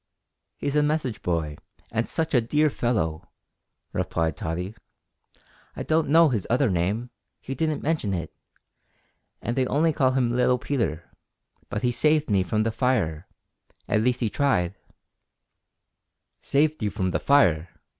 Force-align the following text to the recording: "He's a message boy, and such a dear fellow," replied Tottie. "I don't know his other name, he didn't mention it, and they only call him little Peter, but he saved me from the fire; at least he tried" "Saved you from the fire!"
"He's 0.57 0.75
a 0.75 0.81
message 0.81 1.21
boy, 1.21 1.57
and 1.91 2.09
such 2.09 2.33
a 2.33 2.41
dear 2.41 2.71
fellow," 2.71 3.29
replied 3.93 4.35
Tottie. 4.35 4.73
"I 5.75 5.83
don't 5.83 6.09
know 6.09 6.29
his 6.29 6.47
other 6.49 6.71
name, 6.71 7.11
he 7.39 7.53
didn't 7.53 7.83
mention 7.83 8.11
it, 8.11 8.33
and 9.43 9.55
they 9.55 9.67
only 9.67 9.93
call 9.93 10.13
him 10.13 10.31
little 10.31 10.57
Peter, 10.57 11.07
but 11.69 11.83
he 11.83 11.91
saved 11.91 12.31
me 12.31 12.41
from 12.41 12.63
the 12.63 12.71
fire; 12.71 13.27
at 13.87 14.01
least 14.01 14.21
he 14.21 14.29
tried" 14.31 14.73
"Saved 16.41 16.81
you 16.81 16.89
from 16.89 17.09
the 17.11 17.19
fire!" 17.19 17.69